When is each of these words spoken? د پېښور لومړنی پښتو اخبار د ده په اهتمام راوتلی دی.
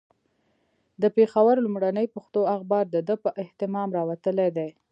د 1.01 1.03
پېښور 1.15 1.55
لومړنی 1.65 2.05
پښتو 2.15 2.41
اخبار 2.55 2.85
د 2.91 2.97
ده 3.07 3.15
په 3.23 3.29
اهتمام 3.43 3.87
راوتلی 3.97 4.49
دی. 4.57 4.69